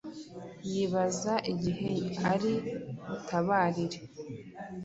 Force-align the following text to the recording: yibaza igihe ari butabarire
yibaza 0.71 1.33
igihe 1.53 1.89
ari 2.33 2.53
butabarire 3.07 3.99